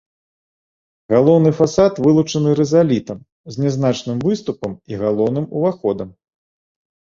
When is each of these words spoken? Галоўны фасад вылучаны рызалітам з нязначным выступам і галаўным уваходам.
Галоўны 1.13 1.51
фасад 1.59 1.93
вылучаны 2.05 2.49
рызалітам 2.61 3.19
з 3.57 3.67
нязначным 3.67 4.17
выступам 4.27 4.71
і 4.95 5.01
галаўным 5.05 5.45
уваходам. 5.61 6.09